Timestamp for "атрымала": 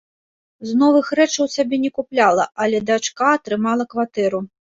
3.37-3.83